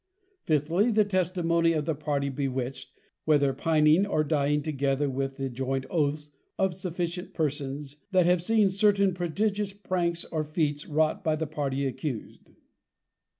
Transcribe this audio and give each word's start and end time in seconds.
Fifthly, 0.45 0.89
The 0.89 1.05
Testimony 1.05 1.73
of 1.73 1.85
the 1.85 1.93
Party 1.93 2.29
bewitched, 2.29 2.91
whether 3.25 3.53
pining 3.53 4.03
or 4.03 4.23
dying, 4.23 4.63
together 4.63 5.07
with 5.11 5.37
the 5.37 5.47
joynt 5.47 5.85
Oaths 5.91 6.31
of 6.57 6.73
sufficient 6.73 7.35
persons, 7.35 7.97
that 8.09 8.25
have 8.25 8.41
seen 8.41 8.71
certain 8.71 9.13
prodigious 9.13 9.73
Pranks 9.73 10.25
or 10.25 10.43
Feats, 10.43 10.87
wrought 10.87 11.23
by 11.23 11.35
the 11.35 11.45
Party 11.45 11.85
accused. 11.85 12.49